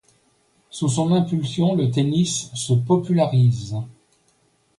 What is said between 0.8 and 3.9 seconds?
son impulsion, le tennis se popularise.